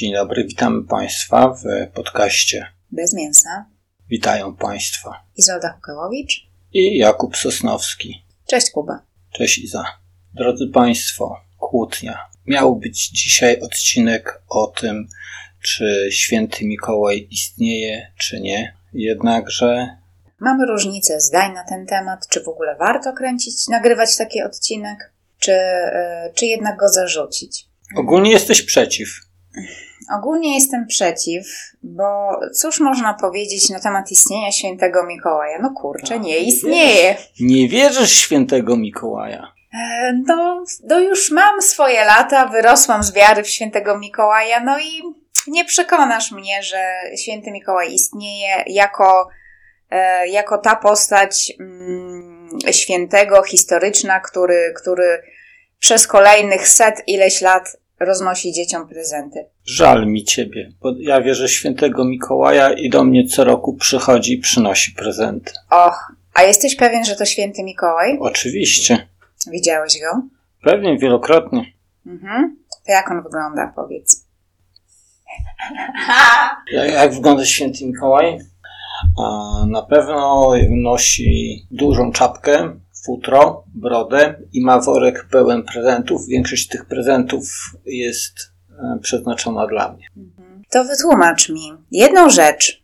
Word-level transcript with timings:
Dzień 0.00 0.12
dobry, 0.12 0.44
witamy 0.44 0.84
Państwa 0.84 1.48
w 1.48 1.92
podcaście 1.94 2.66
Bez 2.90 3.14
mięsa. 3.14 3.66
Witają 4.08 4.56
Państwa 4.56 5.24
Izolda 5.36 5.72
Hukałowicz 5.72 6.46
i 6.72 6.96
Jakub 6.96 7.36
Sosnowski. 7.36 8.24
Cześć 8.46 8.70
Kuba. 8.70 9.02
Cześć 9.32 9.58
Iza. 9.58 9.84
Drodzy 10.34 10.66
Państwo, 10.66 11.40
kłótnia. 11.58 12.18
Miał 12.46 12.76
być 12.76 13.08
dzisiaj 13.08 13.60
odcinek 13.60 14.42
o 14.48 14.66
tym, 14.66 15.08
czy 15.62 16.08
święty 16.12 16.64
Mikołaj 16.64 17.28
istnieje, 17.30 18.12
czy 18.16 18.40
nie. 18.40 18.76
Jednakże 18.92 19.96
Mamy 20.38 20.66
różnicę 20.66 21.20
zdań 21.20 21.54
na 21.54 21.64
ten 21.64 21.86
temat, 21.86 22.28
czy 22.28 22.44
w 22.44 22.48
ogóle 22.48 22.76
warto 22.76 23.12
kręcić, 23.12 23.68
nagrywać 23.68 24.16
taki 24.16 24.42
odcinek, 24.42 25.12
czy, 25.38 25.50
yy, 25.50 26.32
czy 26.34 26.46
jednak 26.46 26.76
go 26.76 26.88
zarzucić. 26.88 27.66
ogólnie 27.96 28.30
jesteś 28.30 28.62
przeciw. 28.62 29.08
Ogólnie 30.18 30.54
jestem 30.54 30.86
przeciw, 30.86 31.46
bo 31.82 32.38
cóż 32.54 32.80
można 32.80 33.14
powiedzieć 33.14 33.70
na 33.70 33.80
temat 33.80 34.10
istnienia 34.10 34.52
świętego 34.52 35.06
Mikołaja? 35.06 35.58
No 35.62 35.70
kurczę, 35.70 36.14
Tak, 36.14 36.22
nie 36.22 36.30
nie 36.30 36.38
istnieje. 36.38 37.16
Nie 37.40 37.68
wierzysz 37.68 38.10
w 38.12 38.20
świętego 38.20 38.76
Mikołaja. 38.76 39.52
E, 39.74 40.12
No, 40.26 40.64
no 40.84 40.98
już 41.00 41.30
mam 41.30 41.62
swoje 41.62 42.04
lata, 42.04 42.46
wyrosłam 42.46 43.02
z 43.02 43.12
wiary 43.12 43.42
w 43.42 43.48
świętego 43.48 43.98
Mikołaja, 43.98 44.60
no 44.60 44.78
i 44.78 45.02
nie 45.46 45.64
przekonasz 45.64 46.32
mnie, 46.32 46.62
że 46.62 46.82
święty 47.22 47.50
Mikołaj 47.50 47.94
istnieje 47.94 48.64
jako, 48.66 49.28
e, 49.90 50.28
jako 50.28 50.58
ta 50.58 50.76
postać 50.76 51.52
mm, 51.60 52.48
świętego, 52.70 53.42
historyczna, 53.42 54.20
który, 54.20 54.74
który 54.76 55.22
przez 55.78 56.06
kolejnych 56.06 56.68
set 56.68 57.02
ileś 57.06 57.40
lat 57.40 57.76
roznosi 58.00 58.52
dzieciom 58.52 58.88
prezenty. 58.88 59.44
Żal 59.64 60.06
mi 60.06 60.24
ciebie, 60.24 60.72
bo 60.82 60.94
ja 60.98 61.20
wierzę 61.20 61.48
świętego 61.48 62.04
Mikołaja 62.04 62.72
i 62.72 62.90
do 62.90 63.04
mnie 63.04 63.26
co 63.26 63.44
roku 63.44 63.74
przychodzi 63.74 64.32
i 64.32 64.38
przynosi 64.38 64.92
prezenty. 64.92 65.52
Och, 65.70 66.12
a 66.34 66.42
jesteś 66.42 66.76
pewien, 66.76 67.04
że 67.04 67.16
to 67.16 67.24
święty 67.24 67.62
Mikołaj? 67.62 68.18
Oczywiście. 68.20 69.08
Widziałeś 69.50 69.92
go? 70.00 70.22
Pewnie 70.62 70.98
wielokrotnie. 70.98 71.72
Mhm. 72.06 72.56
To 72.86 72.92
jak 72.92 73.10
on 73.10 73.22
wygląda, 73.22 73.72
powiedz. 73.76 74.24
Jak, 76.72 76.92
jak 76.92 77.14
wygląda 77.14 77.44
święty 77.44 77.86
Mikołaj? 77.86 78.38
Na 79.66 79.82
pewno 79.82 80.50
nosi 80.70 81.66
dużą 81.70 82.12
czapkę, 82.12 82.80
futro, 83.06 83.64
brodę 83.74 84.34
i 84.52 84.64
ma 84.64 84.80
worek 84.80 85.26
pełen 85.30 85.62
prezentów. 85.62 86.26
Większość 86.26 86.68
tych 86.68 86.84
prezentów 86.84 87.44
jest 87.86 88.34
e, 88.70 88.98
przeznaczona 89.02 89.66
dla 89.66 89.92
mnie. 89.92 90.06
To 90.70 90.84
wytłumacz 90.84 91.48
mi 91.48 91.72
jedną 91.90 92.30
rzecz. 92.30 92.80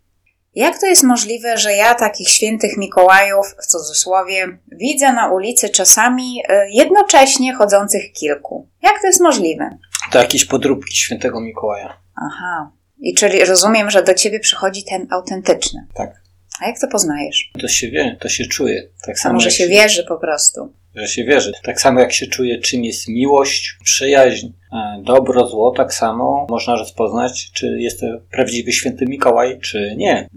Jak 0.54 0.80
to 0.80 0.86
jest 0.86 1.02
możliwe, 1.02 1.58
że 1.58 1.72
ja 1.72 1.94
takich 1.94 2.28
świętych 2.28 2.76
Mikołajów, 2.76 3.46
w 3.62 3.66
cudzysłowie, 3.66 4.58
widzę 4.72 5.12
na 5.12 5.32
ulicy 5.32 5.68
czasami 5.68 6.42
e, 6.48 6.70
jednocześnie 6.70 7.54
chodzących 7.54 8.12
kilku? 8.12 8.68
Jak 8.82 9.00
to 9.00 9.06
jest 9.06 9.20
możliwe? 9.20 9.78
To 10.12 10.18
jakieś 10.18 10.44
podróbki 10.44 10.96
świętego 10.96 11.40
Mikołaja. 11.40 12.00
Aha. 12.16 12.70
I 12.98 13.14
czyli 13.14 13.44
rozumiem, 13.44 13.90
że 13.90 14.02
do 14.02 14.14
ciebie 14.14 14.40
przychodzi 14.40 14.84
ten 14.84 15.06
autentyczny. 15.10 15.86
Tak. 15.94 16.25
A 16.60 16.66
jak 16.66 16.80
to 16.80 16.88
poznajesz? 16.88 17.50
To 17.60 17.68
się 17.68 17.90
wie, 17.90 18.16
to 18.20 18.28
się 18.28 18.44
czuje. 18.44 18.88
Tak 19.06 19.14
A 19.14 19.18
samo 19.18 19.34
może 19.34 19.48
jak 19.48 19.54
się 19.58 19.68
wierzy 19.68 20.04
po 20.08 20.16
prostu? 20.16 20.72
że 20.96 21.08
się 21.08 21.24
wierzy. 21.24 21.52
Tak 21.64 21.80
samo 21.80 22.00
jak 22.00 22.12
się 22.12 22.26
czuje, 22.26 22.60
czym 22.60 22.84
jest 22.84 23.08
miłość, 23.08 23.76
przyjaźń, 23.84 24.46
e, 24.72 25.02
dobro, 25.02 25.46
zło, 25.46 25.70
tak 25.70 25.94
samo 25.94 26.46
można 26.50 26.76
rozpoznać, 26.76 27.50
czy 27.52 27.76
jest 27.78 28.00
to 28.00 28.06
prawdziwy 28.30 28.72
święty 28.72 29.04
Mikołaj, 29.08 29.60
czy 29.60 29.94
nie. 29.96 30.28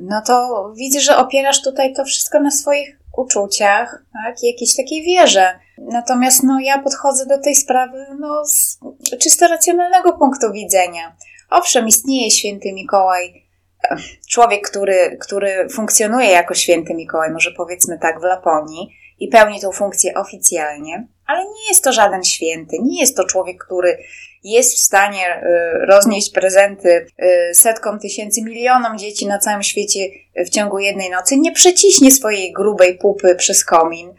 No 0.00 0.22
to 0.26 0.72
widzę, 0.76 1.00
że 1.00 1.16
opierasz 1.16 1.62
tutaj 1.62 1.94
to 1.94 2.04
wszystko 2.04 2.40
na 2.40 2.50
swoich 2.50 2.98
uczuciach, 3.16 4.04
tak? 4.12 4.42
I 4.42 4.46
jakiejś 4.46 4.76
takiej 4.76 5.02
wierze. 5.02 5.58
Natomiast 5.78 6.42
no, 6.42 6.60
ja 6.60 6.78
podchodzę 6.78 7.26
do 7.26 7.38
tej 7.38 7.56
sprawy 7.56 8.06
no, 8.20 8.44
z 8.44 8.78
czysto 9.18 9.48
racjonalnego 9.48 10.12
punktu 10.12 10.52
widzenia. 10.52 11.16
Owszem, 11.50 11.88
istnieje 11.88 12.30
święty 12.30 12.72
Mikołaj, 12.72 13.44
człowiek, 14.28 14.68
który, 14.68 15.18
który 15.20 15.68
funkcjonuje 15.68 16.30
jako 16.30 16.54
święty 16.54 16.94
Mikołaj, 16.94 17.30
może 17.30 17.52
powiedzmy 17.56 17.98
tak, 17.98 18.20
w 18.20 18.22
Laponii 18.22 18.96
i 19.18 19.28
pełni 19.28 19.60
tą 19.60 19.72
funkcję 19.72 20.14
oficjalnie, 20.14 21.06
ale 21.26 21.44
nie 21.44 21.68
jest 21.68 21.84
to 21.84 21.92
żaden 21.92 22.24
święty, 22.24 22.76
nie 22.82 23.00
jest 23.00 23.16
to 23.16 23.24
człowiek, 23.24 23.64
który 23.64 23.98
jest 24.44 24.74
w 24.74 24.78
stanie 24.78 25.42
y, 25.42 25.86
roznieść 25.86 26.30
prezenty 26.30 27.06
y, 27.50 27.54
setkom 27.54 27.98
tysięcy, 27.98 28.42
milionom 28.42 28.98
dzieci 28.98 29.26
na 29.26 29.38
całym 29.38 29.62
świecie 29.62 30.08
w 30.36 30.48
ciągu 30.48 30.78
jednej 30.78 31.10
nocy, 31.10 31.36
nie 31.36 31.52
przeciśnie 31.52 32.10
swojej 32.10 32.52
grubej 32.52 32.98
pupy 32.98 33.34
przez 33.34 33.64
komin, 33.64 34.14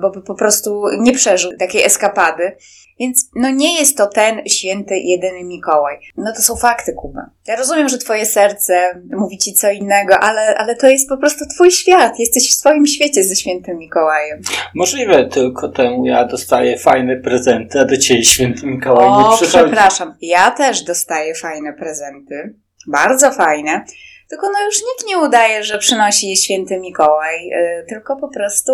bo 0.00 0.10
by 0.10 0.22
po 0.22 0.34
prostu 0.34 0.84
nie 0.98 1.12
przeżył 1.12 1.56
takiej 1.58 1.84
eskapady. 1.84 2.56
Więc 3.00 3.30
no 3.34 3.50
nie 3.50 3.78
jest 3.78 3.96
to 3.96 4.06
ten 4.06 4.48
święty, 4.48 4.98
jedyny 4.98 5.44
Mikołaj. 5.44 5.98
No 6.16 6.32
to 6.32 6.42
są 6.42 6.56
fakty, 6.56 6.92
Kuba. 6.92 7.30
Ja 7.46 7.56
rozumiem, 7.56 7.88
że 7.88 7.98
twoje 7.98 8.26
serce 8.26 9.02
mówi 9.10 9.38
ci 9.38 9.52
co 9.52 9.70
innego, 9.70 10.18
ale, 10.18 10.54
ale 10.58 10.76
to 10.76 10.86
jest 10.88 11.08
po 11.08 11.16
prostu 11.16 11.44
twój 11.54 11.70
świat. 11.70 12.18
Jesteś 12.18 12.50
w 12.50 12.54
swoim 12.54 12.86
świecie 12.86 13.24
ze 13.24 13.36
świętym 13.36 13.78
Mikołajem. 13.78 14.40
Możliwe, 14.74 15.28
tylko 15.28 15.68
temu 15.68 16.06
ja 16.06 16.24
dostaję 16.24 16.78
fajne 16.78 17.16
prezenty, 17.16 17.80
a 17.80 17.84
do 17.84 17.96
ciebie 17.96 18.24
święty 18.24 18.66
Mikołaj 18.66 19.06
O, 19.08 19.18
nie 19.30 19.36
przychodzi. 19.36 19.64
przepraszam. 19.64 20.14
Ja 20.20 20.50
też 20.50 20.82
dostaję 20.82 21.34
fajne 21.34 21.72
prezenty. 21.72 22.54
Bardzo 22.88 23.30
fajne. 23.30 23.84
Tylko 24.28 24.46
no 24.46 24.64
już 24.64 24.76
nikt 24.76 25.08
nie 25.08 25.18
udaje, 25.18 25.64
że 25.64 25.78
przynosi 25.78 26.28
je 26.28 26.36
święty 26.36 26.80
Mikołaj, 26.80 27.50
y, 27.50 27.86
tylko 27.88 28.16
po 28.16 28.28
prostu 28.28 28.72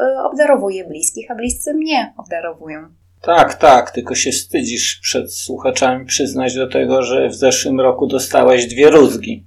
y, 0.00 0.22
obdarowuje 0.22 0.84
bliskich, 0.84 1.30
a 1.30 1.34
bliscy 1.34 1.74
mnie 1.74 2.14
obdarowują. 2.16 2.88
Tak, 3.22 3.54
tak, 3.54 3.90
tylko 3.90 4.14
się 4.14 4.32
wstydzisz 4.32 5.00
przed 5.02 5.34
słuchaczami 5.34 6.06
przyznać 6.06 6.54
do 6.54 6.68
tego, 6.68 7.02
że 7.02 7.28
w 7.28 7.34
zeszłym 7.34 7.80
roku 7.80 8.06
dostałeś 8.06 8.66
dwie 8.66 8.90
rózgi. 8.90 9.46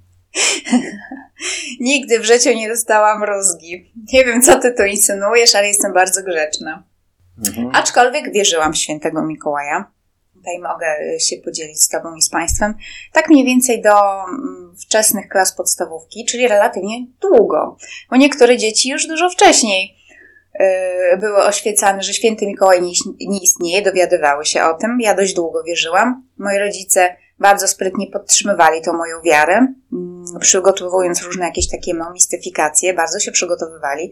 Nigdy 1.80 2.20
w 2.20 2.24
życiu 2.24 2.50
nie 2.54 2.68
dostałam 2.68 3.24
rózgi. 3.24 3.92
Nie 4.12 4.24
wiem, 4.24 4.42
co 4.42 4.58
ty 4.58 4.74
tu 4.74 4.82
insynuujesz, 4.82 5.54
ale 5.54 5.68
jestem 5.68 5.92
bardzo 5.92 6.22
grzeczna. 6.22 6.84
Mhm. 7.48 7.70
Aczkolwiek 7.74 8.32
wierzyłam 8.32 8.72
w 8.72 8.78
świętego 8.78 9.22
Mikołaja. 9.22 9.90
Tutaj 10.42 10.58
mogę 10.58 10.86
y, 11.16 11.20
się 11.20 11.36
podzielić 11.36 11.82
z 11.82 11.88
Tobą 11.88 12.14
i 12.14 12.22
z 12.22 12.30
Państwem. 12.30 12.74
Tak 13.12 13.28
mniej 13.28 13.44
więcej 13.44 13.82
do 13.82 14.24
mm, 14.24 14.74
wczesnych 14.82 15.28
klas 15.28 15.56
podstawówki, 15.56 16.24
czyli 16.24 16.48
relatywnie 16.48 17.06
długo, 17.20 17.76
bo 18.10 18.16
niektóre 18.16 18.56
dzieci 18.56 18.90
już 18.90 19.06
dużo 19.06 19.30
wcześniej 19.30 19.96
y, 21.14 21.16
były 21.16 21.36
oświecane, 21.36 22.02
że 22.02 22.12
święty 22.12 22.46
Mikołaj 22.46 22.82
nie, 23.20 23.38
istnieje, 23.38 23.82
dowiadywały 23.82 24.44
się 24.44 24.64
o 24.64 24.74
tym. 24.74 24.98
Ja 25.00 25.14
dość 25.14 25.34
długo 25.34 25.62
wierzyłam. 25.62 26.28
Moi 26.38 26.58
rodzice 26.58 27.16
bardzo 27.38 27.68
sprytnie 27.68 28.06
podtrzymywali 28.06 28.82
tą 28.82 28.92
moją 28.92 29.22
wiarę, 29.24 29.66
mm, 29.92 30.24
przygotowując 30.40 31.22
różne 31.22 31.44
jakieś 31.44 31.70
takie 31.70 31.94
mistyfikacje, 32.12 32.94
bardzo 32.94 33.20
się 33.20 33.32
przygotowywali. 33.32 34.10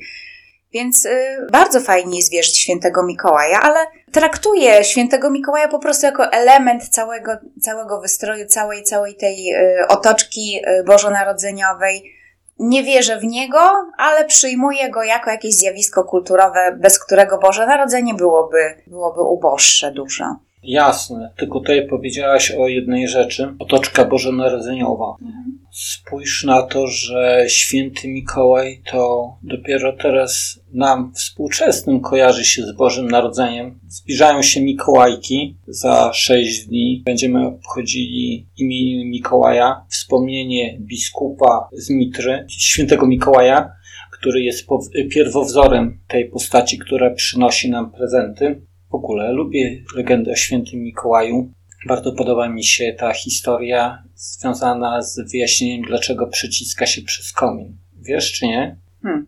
Więc 0.72 1.06
y, 1.06 1.47
bardzo 1.53 1.81
fajnie 1.81 2.16
jest 2.16 2.32
wierzyć 2.32 2.58
świętego 2.58 3.03
Mikołaja, 3.03 3.60
ale 3.60 3.78
traktuję 4.12 4.84
świętego 4.84 5.31
Mikołaja 5.31 5.69
po 5.69 5.78
prostu 5.78 6.06
jako 6.06 6.32
element 6.32 6.88
całego, 6.88 7.32
całego 7.60 8.00
wystroju, 8.00 8.47
całej, 8.47 8.82
całej 8.82 9.14
tej 9.14 9.54
y, 9.54 9.88
otoczki 9.88 10.60
y, 10.80 10.84
bożonarodzeniowej. 10.84 12.20
Nie 12.59 12.82
wierzę 12.82 13.19
w 13.19 13.25
niego, 13.25 13.59
ale 13.98 14.25
przyjmuję 14.25 14.91
go 14.91 15.03
jako 15.03 15.30
jakieś 15.30 15.54
zjawisko 15.54 16.04
kulturowe, 16.04 16.76
bez 16.80 17.04
którego 17.04 17.38
Boże 17.38 17.66
Narodzenie 17.66 18.14
byłoby, 18.14 18.75
byłoby 18.86 19.20
uboższe 19.20 19.92
dużo. 19.92 20.25
Jasne, 20.62 21.33
tylko 21.36 21.60
tutaj 21.60 21.89
powiedziałaś 21.89 22.50
o 22.50 22.68
jednej 22.68 23.09
rzeczy, 23.09 23.54
otoczka 23.59 24.04
bożonarodzeniowa. 24.04 25.16
Spójrz 25.72 26.45
na 26.45 26.63
to, 26.63 26.87
że 26.87 27.45
święty 27.49 28.09
Mikołaj 28.09 28.83
to 28.91 29.33
dopiero 29.43 29.93
teraz 29.97 30.61
nam 30.72 31.13
współczesnym 31.15 32.01
kojarzy 32.01 32.45
się 32.45 32.63
z 32.63 32.72
Bożym 32.72 33.09
Narodzeniem. 33.09 33.81
Zbliżają 33.89 34.43
się 34.43 34.61
Mikołajki. 34.61 35.57
Za 35.67 36.13
sześć 36.15 36.67
dni 36.67 37.03
będziemy 37.05 37.47
obchodzili 37.47 38.49
imię 38.57 39.05
Mikołaja, 39.05 39.84
wspomnienie 39.89 40.78
biskupa 40.81 41.69
z 41.72 41.91
Mitry, 41.91 42.47
świętego 42.49 43.07
Mikołaja, 43.07 43.72
który 44.13 44.43
jest 44.43 44.67
pierwowzorem 45.11 46.01
tej 46.09 46.31
postaci, 46.31 46.78
która 46.78 47.11
przynosi 47.11 47.71
nam 47.71 47.93
prezenty. 47.93 48.63
W 48.91 48.95
ogóle 48.95 49.33
lubię 49.33 49.83
legendę 49.97 50.33
o 50.33 50.37
świętym 50.37 50.81
Mikołaju. 50.81 51.53
Bardzo 51.86 52.12
podoba 52.12 52.48
mi 52.48 52.65
się 52.65 52.94
ta 52.98 53.12
historia 53.12 54.03
związana 54.15 55.03
z 55.03 55.32
wyjaśnieniem, 55.32 55.82
dlaczego 55.88 56.27
przyciska 56.27 56.86
się 56.86 57.03
przez 57.03 57.32
komin. 57.32 57.77
Wiesz 58.03 58.32
czy 58.32 58.47
nie? 58.47 58.77
Hmm. 59.03 59.27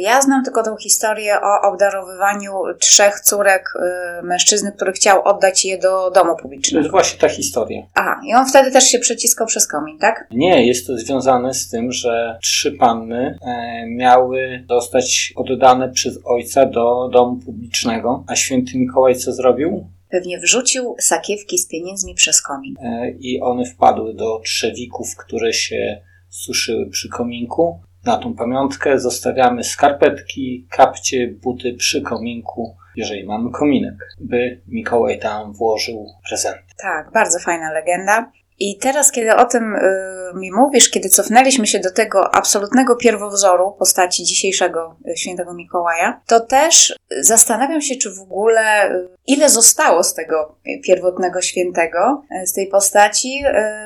ja 0.00 0.22
znam 0.22 0.44
tylko 0.44 0.62
tą 0.62 0.76
historię 0.76 1.34
o 1.42 1.68
obdarowywaniu 1.68 2.52
trzech 2.80 3.20
córek 3.20 3.72
y, 4.20 4.22
mężczyzny, 4.22 4.72
który 4.72 4.92
chciał 4.92 5.22
oddać 5.24 5.64
je 5.64 5.78
do 5.78 6.10
domu 6.10 6.36
To 6.36 6.42
publicznego. 6.42 6.78
jest 6.82 6.90
właśnie 6.90 7.18
ta 7.20 7.28
historia. 7.28 7.82
Aha, 7.94 8.20
i 8.26 8.34
on 8.34 8.46
wtedy 8.46 8.70
też 8.70 8.84
się 8.84 8.98
przeciskał 8.98 9.46
przez 9.46 9.68
komin, 9.68 9.98
tak? 9.98 10.26
Nie, 10.30 10.66
jest 10.66 10.86
to 10.86 10.96
związane 10.96 11.54
z 11.54 11.68
tym, 11.70 11.92
że 11.92 12.38
trzy 12.42 12.72
panny 12.72 13.38
e, 13.42 13.86
miały 13.86 14.64
zostać 14.68 15.32
oddane 15.36 15.88
przez 15.88 16.18
ojca 16.24 16.66
do 16.66 17.08
domu 17.12 17.36
publicznego, 17.36 18.24
a 18.28 18.36
święty 18.36 18.78
Mikołaj 18.78 19.16
co 19.16 19.32
zrobił? 19.32 19.86
Pewnie 20.10 20.38
wrzucił 20.38 20.94
sakiewki 21.00 21.58
z 21.58 21.68
pieniędzmi 21.68 22.14
przez 22.14 22.42
komin. 22.42 22.74
E, 22.82 23.10
I 23.10 23.40
one 23.40 23.64
wpadły 23.64 24.14
do 24.14 24.40
trzewików, 24.44 25.16
które 25.16 25.52
się 25.52 26.02
suszyły 26.28 26.90
przy 26.90 27.08
kominku. 27.08 27.80
Na 28.04 28.16
tą 28.16 28.34
pamiątkę 28.34 28.98
zostawiamy 29.00 29.64
skarpetki, 29.64 30.66
kapcie, 30.70 31.28
buty 31.28 31.74
przy 31.74 32.02
kominku, 32.02 32.76
jeżeli 32.96 33.24
mamy 33.24 33.50
kominek, 33.50 33.94
by 34.20 34.60
Mikołaj 34.68 35.18
tam 35.18 35.52
włożył 35.52 36.06
prezent. 36.28 36.58
Tak, 36.82 37.10
bardzo 37.12 37.38
fajna 37.38 37.72
legenda. 37.72 38.32
I 38.58 38.78
teraz, 38.78 39.12
kiedy 39.12 39.36
o 39.36 39.44
tym 39.44 39.74
y, 39.74 40.16
mi 40.34 40.52
mówisz, 40.52 40.90
kiedy 40.90 41.08
cofnęliśmy 41.08 41.66
się 41.66 41.78
do 41.78 41.92
tego 41.92 42.34
absolutnego 42.34 42.96
pierwowzoru 42.96 43.72
postaci 43.78 44.24
dzisiejszego 44.24 44.96
y, 45.08 45.16
świętego 45.16 45.54
Mikołaja, 45.54 46.20
to 46.26 46.40
też 46.40 46.96
zastanawiam 47.20 47.80
się, 47.80 47.96
czy 47.96 48.14
w 48.14 48.20
ogóle 48.20 48.90
y, 48.90 49.08
ile 49.26 49.50
zostało 49.50 50.02
z 50.02 50.14
tego 50.14 50.56
pierwotnego 50.84 51.42
świętego, 51.42 52.22
y, 52.42 52.46
z 52.46 52.52
tej 52.52 52.66
postaci, 52.66 53.42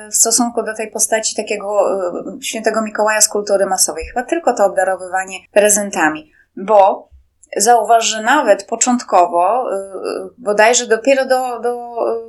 y, 0.07 0.11
w 0.11 0.15
stosunku 0.15 0.63
do 0.63 0.75
tej 0.75 0.91
postaci 0.91 1.35
takiego 1.35 1.81
y, 2.39 2.43
świętego 2.43 2.81
Mikołaja 2.81 3.21
z 3.21 3.29
kultury 3.29 3.65
masowej. 3.65 4.05
Chyba 4.05 4.23
tylko 4.23 4.53
to 4.53 4.65
obdarowywanie 4.65 5.37
prezentami, 5.51 6.31
bo 6.55 7.10
Zauważ, 7.57 8.05
że 8.05 8.21
nawet 8.21 8.63
początkowo, 8.63 9.71
y, 9.71 9.75
y, 9.75 10.29
bodajże 10.37 10.87
dopiero 10.87 11.25
do, 11.25 11.59
do 11.59 11.75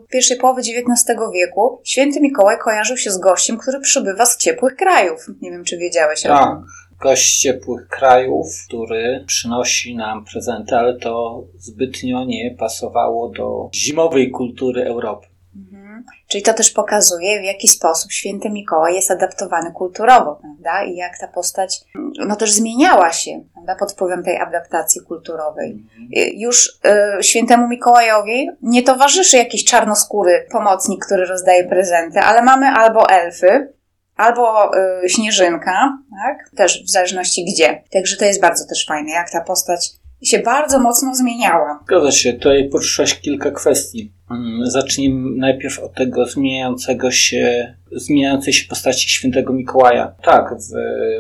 y, 0.03 0.07
pierwszej 0.09 0.37
połowy 0.37 0.61
XIX 0.61 1.19
wieku, 1.35 1.81
święty 1.85 2.21
Mikołaj 2.21 2.59
kojarzył 2.59 2.97
się 2.97 3.11
z 3.11 3.19
gościem, 3.19 3.59
który 3.59 3.81
przybywa 3.81 4.27
z 4.27 4.37
ciepłych 4.37 4.77
krajów. 4.77 5.27
Nie 5.41 5.51
wiem, 5.51 5.65
czy 5.65 5.79
wiedziałeś 5.79 6.27
o 6.27 6.29
Tak, 6.29 6.49
tym. 6.49 6.67
gość 7.01 7.41
ciepłych 7.41 7.89
krajów, 7.89 8.47
który 8.69 9.25
przynosi 9.27 9.97
nam 9.97 10.25
prezenty, 10.25 10.77
ale 10.77 10.99
to 10.99 11.43
zbytnio 11.59 12.25
nie 12.25 12.55
pasowało 12.59 13.29
do 13.29 13.69
zimowej 13.75 14.31
kultury 14.31 14.85
Europy. 14.85 15.27
Mhm. 16.03 16.23
Czyli 16.29 16.43
to 16.43 16.55
też 16.55 16.71
pokazuje, 16.71 17.41
w 17.41 17.45
jaki 17.45 17.69
sposób 17.69 18.13
święty 18.13 18.51
Mikołaj 18.51 18.95
jest 18.95 19.11
adaptowany 19.11 19.73
kulturowo, 19.73 20.41
prawda? 20.43 20.85
I 20.85 20.97
jak 20.97 21.19
ta 21.19 21.29
postać, 21.29 21.81
no 22.27 22.37
też 22.37 22.53
zmieniała 22.53 23.13
się, 23.13 23.45
prawda? 23.53 23.77
Pod 23.77 23.93
wpływem 23.93 24.25
tej 24.25 24.37
adaptacji 24.39 25.01
kulturowej. 25.01 25.87
Y, 26.17 26.31
Już 26.35 26.81
y, 27.19 27.23
świętemu 27.23 27.69
Mikołajowi 27.69 28.49
nie 28.63 28.83
towarzyszy 28.83 29.37
jakiś 29.37 29.65
czarnoskóry 29.65 30.47
pomocnik, 30.53 31.05
który 31.07 31.27
rozdaje 31.27 31.65
prezenty, 31.65 32.21
ale 32.21 32.43
mamy 32.43 32.67
albo 32.67 33.09
elfy, 33.09 33.73
albo 34.17 34.71
y, 35.05 35.09
śnieżynka, 35.09 35.99
tak? 36.25 36.51
Też 36.57 36.85
w 36.85 36.91
zależności 36.91 37.45
gdzie. 37.45 37.83
Także 37.93 38.17
to 38.17 38.25
jest 38.25 38.41
bardzo 38.41 38.65
też 38.69 38.87
fajne, 38.87 39.11
jak 39.11 39.31
ta 39.31 39.41
postać 39.41 39.91
się 40.23 40.39
bardzo 40.39 40.79
mocno 40.81 41.15
zmieniała. 41.15 41.81
Zgadza 41.85 42.13
się, 42.13 42.33
tutaj 42.33 42.69
poruszyłeś 42.69 43.15
kilka 43.15 43.51
kwestii. 43.51 44.13
Mm, 44.31 44.67
Zacznijmy 44.71 45.37
najpierw 45.37 45.79
od 45.79 45.95
tego 45.95 46.27
zmieniającego 46.27 47.11
się, 47.11 47.75
zmieniającej 47.93 48.53
się 48.53 48.69
postaci 48.69 49.11
świętego 49.11 49.53
Mikołaja. 49.53 50.15
Tak, 50.23 50.55
w, 50.55 50.73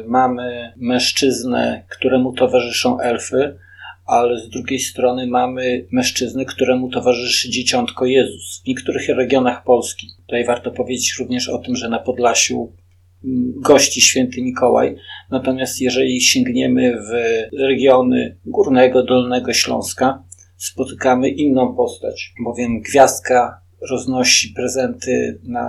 mamy 0.09 0.73
mężczyznę, 0.77 1.85
któremu 1.89 2.33
towarzyszą 2.33 3.01
elfy, 3.01 3.59
ale 4.07 4.41
z 4.41 4.49
drugiej 4.49 4.79
strony 4.79 5.27
mamy 5.27 5.87
mężczyznę, 5.91 6.45
któremu 6.45 6.91
towarzyszy 6.91 7.51
dzieciątko 7.51 8.07
Jezus 8.07 8.63
w 8.65 8.69
niektórych 8.69 9.09
regionach 9.09 9.65
Polski. 9.65 10.07
Tutaj 10.27 10.45
warto 10.45 10.71
powiedzieć 10.71 11.17
również 11.19 11.49
o 11.49 11.59
tym, 11.59 11.77
że 11.77 11.89
na 11.89 11.99
Podlasiu 11.99 12.73
gości 13.57 14.01
święty 14.01 14.43
Mikołaj, 14.43 14.97
natomiast 15.31 15.81
jeżeli 15.81 16.21
sięgniemy 16.21 16.97
w 16.97 17.11
regiony 17.61 18.37
Górnego, 18.47 19.03
Dolnego 19.03 19.53
Śląska, 19.53 20.23
spotykamy 20.57 21.29
inną 21.29 21.75
postać, 21.75 22.33
bowiem 22.45 22.81
gwiazdka 22.81 23.62
roznosi 23.91 24.53
prezenty 24.57 25.41
na, 25.45 25.67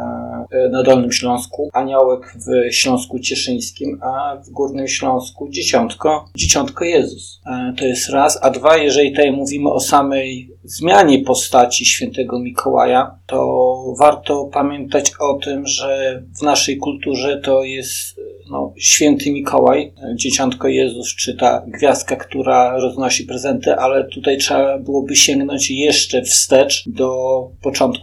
na 0.72 0.84
Dolnym 0.84 1.12
Śląsku, 1.12 1.70
aniołek 1.74 2.36
w 2.48 2.74
Śląsku 2.74 3.20
Cieszyńskim, 3.20 4.00
a 4.02 4.36
w 4.46 4.50
Górnym 4.50 4.88
Śląsku 4.88 5.50
dzieciątko, 5.50 6.26
dzieciątko 6.36 6.86
Jezus. 6.86 7.42
E, 7.46 7.74
To 7.78 7.86
jest 7.86 8.10
raz, 8.10 8.40
a 8.42 8.50
dwa, 8.50 8.78
jeżeli 8.78 9.12
tutaj 9.12 9.32
mówimy 9.32 9.72
o 9.72 9.80
samej 9.80 10.50
zmianie 10.64 11.20
postaci 11.20 11.86
świętego 11.86 12.40
Mikołaja, 12.40 13.20
to 13.26 13.76
warto 14.00 14.50
pamiętać 14.54 15.12
o 15.20 15.34
tym, 15.34 15.68
że 15.68 16.24
w 16.40 16.42
naszej 16.42 16.78
kulturze 16.78 17.42
to 17.44 17.64
jest 17.64 18.20
no, 18.52 18.74
święty 18.78 19.32
Mikołaj, 19.32 19.94
dzieciątko 20.16 20.68
Jezus, 20.68 21.16
czy 21.16 21.38
ta 21.38 21.64
gwiazdka, 21.68 22.16
która 22.16 22.78
roznosi 22.78 23.24
prezenty, 23.24 23.76
ale 23.76 24.04
tutaj 24.04 24.38
trzeba 24.38 24.80
byłoby 24.80 25.16
sięgnąć 25.16 25.72
jeszcze 25.72 26.22
wstecz 26.22 26.84
do 26.88 27.50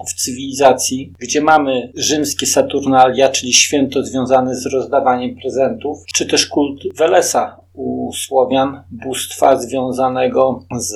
początków 0.00 0.14
cywilizacji, 0.14 1.12
gdzie 1.18 1.40
mamy 1.40 1.92
rzymskie 1.94 2.46
Saturnalia, 2.46 3.28
czyli 3.28 3.52
święto 3.52 4.02
związane 4.02 4.54
z 4.54 4.66
rozdawaniem 4.66 5.36
prezentów, 5.36 5.98
czy 6.14 6.26
też 6.26 6.46
kult 6.46 6.80
Welesa 6.96 7.60
u 7.72 8.12
Słowian, 8.12 8.82
bóstwa 8.90 9.56
związanego 9.56 10.64
z 10.76 10.94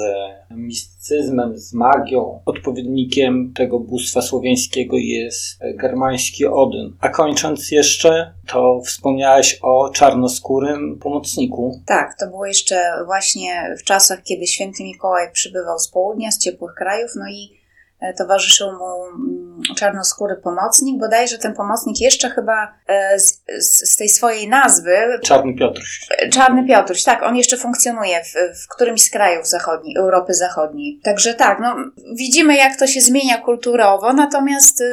mistycyzmem, 0.50 1.58
z 1.58 1.74
magią. 1.74 2.40
Odpowiednikiem 2.46 3.52
tego 3.56 3.80
bóstwa 3.80 4.22
słowiańskiego 4.22 4.96
jest 4.96 5.58
germański 5.74 6.46
Odyn. 6.46 6.96
A 7.00 7.08
kończąc 7.08 7.70
jeszcze, 7.70 8.32
to 8.46 8.80
wspomniałeś 8.84 9.58
o 9.62 9.90
czarnoskórym 9.90 10.98
pomocniku. 10.98 11.80
Tak, 11.86 12.16
to 12.20 12.26
było 12.26 12.46
jeszcze 12.46 12.76
właśnie 13.06 13.74
w 13.78 13.84
czasach, 13.84 14.22
kiedy 14.22 14.46
święty 14.46 14.82
Mikołaj 14.82 15.32
przybywał 15.32 15.78
z 15.78 15.88
południa, 15.88 16.30
z 16.30 16.38
ciepłych 16.38 16.74
krajów, 16.74 17.10
no 17.16 17.28
i 17.30 17.63
towarzyszył 18.12 18.72
mu 18.72 19.04
mm, 19.06 19.62
czarnoskóry 19.76 20.36
pomocnik. 20.36 21.00
Bodajże 21.00 21.38
ten 21.38 21.54
pomocnik 21.54 22.00
jeszcze 22.00 22.30
chyba 22.30 22.74
e, 22.86 23.18
z, 23.20 23.42
z, 23.58 23.90
z 23.92 23.96
tej 23.96 24.08
swojej 24.08 24.48
nazwy, 24.48 24.96
Czarny 25.22 25.54
Piotruś. 25.54 26.00
e, 26.18 26.28
Czarny 26.28 26.66
Piotruś, 26.66 27.02
tak, 27.02 27.22
on 27.22 27.36
jeszcze 27.36 27.56
funkcjonuje 27.56 28.24
w, 28.24 28.62
w 28.64 28.68
którymś 28.68 29.02
z 29.02 29.10
krajów 29.10 29.46
zachodniej, 29.48 29.96
Europy 29.96 30.34
Zachodniej. 30.34 31.00
Także 31.02 31.34
tak, 31.34 31.58
no, 31.60 31.76
widzimy 32.16 32.56
jak 32.56 32.78
to 32.78 32.86
się 32.86 33.00
zmienia 33.00 33.38
kulturowo, 33.38 34.12
natomiast 34.12 34.80
y, 34.80 34.84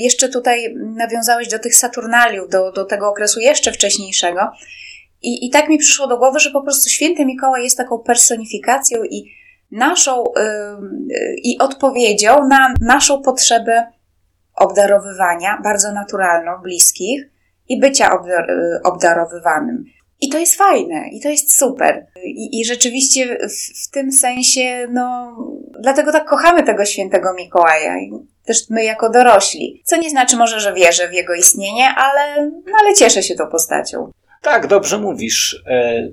jeszcze 0.00 0.28
tutaj 0.28 0.74
nawiązałeś 0.96 1.48
do 1.48 1.58
tych 1.58 1.74
Saturnaliów, 1.74 2.48
do, 2.48 2.72
do 2.72 2.84
tego 2.84 3.08
okresu 3.08 3.40
jeszcze 3.40 3.72
wcześniejszego. 3.72 4.40
I, 5.22 5.46
I 5.46 5.50
tak 5.50 5.68
mi 5.68 5.78
przyszło 5.78 6.06
do 6.06 6.18
głowy, 6.18 6.40
że 6.40 6.50
po 6.50 6.62
prostu 6.62 6.90
święty 6.90 7.24
Mikołaj 7.26 7.64
jest 7.64 7.76
taką 7.76 7.98
personifikacją 7.98 9.04
i 9.04 9.40
naszą 9.70 10.24
y, 10.24 10.40
y, 10.40 11.36
i 11.42 11.58
odpowiedzią 11.58 12.48
na 12.48 12.74
naszą 12.80 13.22
potrzebę 13.22 13.86
obdarowywania, 14.56 15.58
bardzo 15.64 15.92
naturalną, 15.92 16.52
bliskich 16.62 17.28
i 17.68 17.80
bycia 17.80 18.10
y, 18.14 18.82
obdarowywanym. 18.84 19.84
I 20.20 20.28
to 20.28 20.38
jest 20.38 20.54
fajne, 20.54 21.08
i 21.12 21.20
to 21.20 21.28
jest 21.28 21.58
super. 21.58 22.06
I, 22.24 22.60
i 22.60 22.64
rzeczywiście 22.64 23.38
w, 23.48 23.86
w 23.86 23.90
tym 23.90 24.12
sensie, 24.12 24.86
no, 24.90 25.36
dlatego 25.80 26.12
tak 26.12 26.28
kochamy 26.28 26.62
tego 26.62 26.84
świętego 26.84 27.34
Mikołaja. 27.34 27.94
Też 28.46 28.70
my 28.70 28.84
jako 28.84 29.10
dorośli. 29.10 29.82
Co 29.84 29.96
nie 29.96 30.10
znaczy 30.10 30.36
może, 30.36 30.60
że 30.60 30.74
wierzę 30.74 31.08
w 31.08 31.12
jego 31.12 31.34
istnienie, 31.34 31.88
ale, 31.96 32.50
no, 32.50 32.72
ale 32.80 32.94
cieszę 32.94 33.22
się 33.22 33.34
tą 33.34 33.46
postacią. 33.46 34.10
Tak, 34.42 34.66
dobrze 34.66 34.98
mówisz. 34.98 35.62
E, 35.66 36.08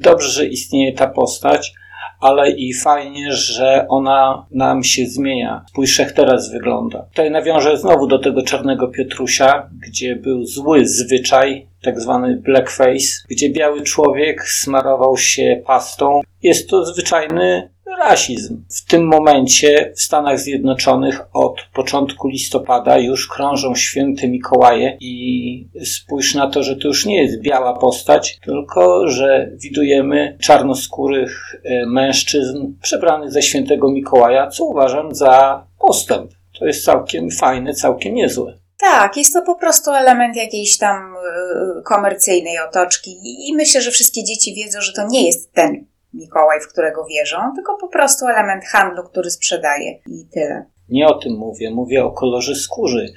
Dobrze, 0.00 0.28
że 0.28 0.46
istnieje 0.46 0.92
ta 0.92 1.06
postać, 1.06 1.72
ale 2.20 2.50
i 2.50 2.74
fajnie, 2.74 3.32
że 3.32 3.86
ona 3.88 4.46
nam 4.50 4.84
się 4.84 5.06
zmienia. 5.06 5.64
Spójrz, 5.68 5.98
jak 5.98 6.12
teraz 6.12 6.52
wygląda. 6.52 7.02
Tutaj 7.02 7.30
nawiążę 7.30 7.76
znowu 7.76 8.06
do 8.06 8.18
tego 8.18 8.42
czarnego 8.42 8.88
Piotrusia, 8.88 9.70
gdzie 9.88 10.16
był 10.16 10.44
zły 10.44 10.86
zwyczaj, 10.86 11.66
tak 11.82 12.00
zwany 12.00 12.36
blackface, 12.36 13.06
gdzie 13.30 13.50
biały 13.50 13.82
człowiek 13.82 14.42
smarował 14.42 15.16
się 15.16 15.62
pastą. 15.66 16.20
Jest 16.42 16.70
to 16.70 16.84
zwyczajny 16.84 17.70
rasizm. 17.98 18.64
W 18.68 18.90
tym 18.90 19.06
momencie 19.06 19.92
w 19.96 20.00
Stanach 20.00 20.38
Zjednoczonych 20.38 21.20
od 21.32 21.56
początku 21.74 22.28
listopada 22.28 22.98
już 22.98 23.28
krążą 23.28 23.74
święte 23.74 24.28
Mikołaje 24.28 24.96
i 25.00 25.68
spójrz 25.84 26.34
na 26.34 26.50
to, 26.50 26.62
że 26.62 26.76
to 26.76 26.88
już 26.88 27.06
nie 27.06 27.22
jest 27.22 27.40
biała 27.40 27.78
postać, 27.78 28.38
tylko 28.44 29.08
że 29.08 29.50
widujemy 29.54 30.36
czarnoskórych 30.40 31.56
e, 31.64 31.86
mężczyzn 31.86 32.72
przebranych 32.82 33.32
za 33.32 33.42
świętego 33.42 33.90
Mikołaja, 33.90 34.46
co 34.46 34.64
uważam 34.64 35.14
za 35.14 35.66
postęp. 35.78 36.30
To 36.58 36.66
jest 36.66 36.84
całkiem 36.84 37.30
fajne, 37.30 37.74
całkiem 37.74 38.14
niezłe. 38.14 38.58
Tak, 38.80 39.16
jest 39.16 39.32
to 39.32 39.42
po 39.42 39.54
prostu 39.54 39.90
element 39.90 40.36
jakiejś 40.36 40.78
tam 40.78 41.14
y, 41.14 41.82
komercyjnej 41.82 42.58
otoczki 42.68 43.18
i 43.48 43.54
myślę, 43.54 43.82
że 43.82 43.90
wszystkie 43.90 44.24
dzieci 44.24 44.54
wiedzą, 44.54 44.80
że 44.80 44.92
to 44.92 45.08
nie 45.08 45.26
jest 45.26 45.52
ten 45.52 45.89
Mikołaj, 46.14 46.60
w 46.60 46.68
którego 46.68 47.04
wierzą, 47.04 47.38
tylko 47.54 47.76
po 47.76 47.88
prostu 47.88 48.26
element 48.26 48.64
handlu, 48.64 49.02
który 49.02 49.30
sprzedaje 49.30 49.90
i 50.06 50.26
tyle. 50.32 50.64
Nie 50.88 51.06
o 51.06 51.18
tym 51.18 51.32
mówię, 51.32 51.70
mówię 51.70 52.04
o 52.04 52.10
kolorze 52.10 52.54
skóry. 52.54 53.12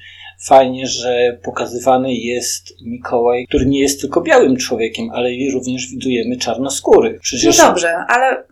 Fajnie, 0.48 0.88
że 0.88 1.40
pokazywany 1.44 2.14
jest 2.14 2.82
Mikołaj, 2.82 3.48
który 3.48 3.66
nie 3.66 3.80
jest 3.80 4.02
tylko 4.02 4.22
białym 4.22 4.58
człowiekiem, 4.58 5.10
ale 5.14 5.30
również 5.54 5.88
widujemy 5.88 6.38
czarnoskórych. 6.38 7.22
Przecież... 7.22 7.58
No 7.58 7.68
dobrze, 7.68 7.96
ale 8.08 8.44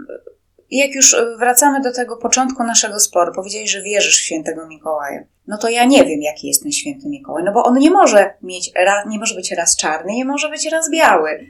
jak 0.72 0.96
już 0.96 1.16
wracamy 1.40 1.82
do 1.82 1.94
tego 1.94 2.18
początku 2.18 2.64
naszego 2.64 3.00
sporu, 3.00 3.34
powiedziałeś, 3.36 3.72
że 3.72 3.82
wierzysz 3.82 4.18
w 4.18 4.22
świętego 4.22 4.68
Mikołaja. 4.68 5.24
No 5.48 5.58
to 5.58 5.70
ja 5.70 5.86
nie 5.86 6.06
wiem, 6.06 6.22
jaki 6.22 6.48
jest 6.48 6.64
ten 6.64 6.72
święty 6.72 7.10
Mikołaj, 7.10 7.44
no 7.44 7.54
bo 7.54 7.64
on 7.64 7.78
nie 7.78 7.92
może 7.92 8.34
mieć, 8.42 8.72
nie 9.08 9.20
może 9.20 9.36
być 9.36 9.52
raz 9.52 9.78
czarny, 9.78 10.14
nie 10.14 10.26
może 10.26 10.50
być 10.50 10.72
raz 10.72 10.92
biały. 10.92 11.48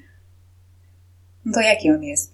No 1.46 1.54
to 1.54 1.62
jaki 1.62 1.92
on 1.92 2.04
jest? 2.04 2.31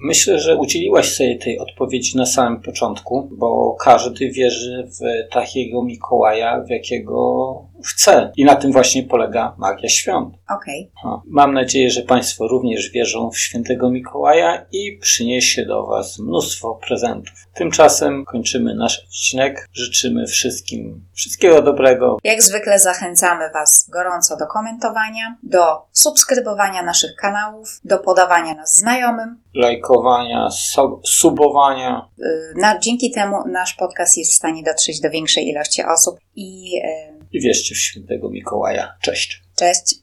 Myślę, 0.00 0.38
że 0.38 0.56
udzieliłaś 0.56 1.16
sobie 1.16 1.38
tej 1.38 1.58
odpowiedzi 1.58 2.16
na 2.16 2.26
samym 2.26 2.60
początku, 2.60 3.28
bo 3.32 3.76
każdy 3.80 4.30
wierzy 4.30 4.88
w 5.00 5.32
takiego 5.32 5.84
Mikołaja, 5.84 6.60
w 6.60 6.70
jakiego 6.70 7.68
chce. 7.84 8.32
I 8.36 8.44
na 8.44 8.54
tym 8.54 8.72
właśnie 8.72 9.02
polega 9.02 9.54
magia 9.58 9.88
świąt. 9.88 10.34
Okej. 10.48 10.90
Okay. 11.04 11.20
Mam 11.26 11.54
nadzieję, 11.54 11.90
że 11.90 12.02
Państwo 12.02 12.48
również 12.48 12.90
wierzą 12.90 13.30
w 13.30 13.38
świętego 13.38 13.90
Mikołaja 13.90 14.66
i 14.72 14.98
przyniesie 14.98 15.66
do 15.66 15.86
Was 15.86 16.18
mnóstwo 16.18 16.78
prezentów. 16.86 17.34
Tymczasem 17.54 18.24
kończymy 18.24 18.74
nasz 18.74 19.04
odcinek. 19.04 19.68
Życzymy 19.72 20.26
wszystkim 20.26 21.06
wszystkiego 21.14 21.62
dobrego. 21.62 22.18
Jak 22.24 22.42
zwykle 22.42 22.78
zachęcamy 22.78 23.50
Was 23.54 23.90
gorąco 23.92 24.36
do 24.36 24.46
komentowania, 24.46 25.36
do 25.42 25.86
subskrybowania 25.92 26.82
naszych 26.82 27.16
kanałów, 27.16 27.80
do 27.84 27.98
podawania 27.98 28.54
nas 28.54 28.76
znajomym, 28.76 29.40
lajkowania, 29.58 30.48
subowania. 31.04 32.08
Y, 32.18 32.24
na, 32.56 32.78
dzięki 32.78 33.10
temu 33.10 33.36
nasz 33.48 33.74
podcast 33.74 34.18
jest 34.18 34.32
w 34.32 34.34
stanie 34.34 34.62
dotrzeć 34.62 35.00
do 35.00 35.10
większej 35.10 35.48
ilości 35.48 35.82
osób 35.94 36.18
i. 36.36 36.72
I 37.32 37.40
wierzcie 37.40 37.74
w 37.74 37.78
świętego 37.78 38.30
Mikołaja. 38.30 38.94
Cześć. 39.02 39.42
Cześć. 39.56 39.94